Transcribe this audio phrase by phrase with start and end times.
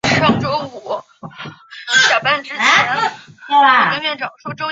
[0.01, 0.01] 主要从浙界往粤
[2.43, 3.15] 界排
[3.99, 4.17] 列。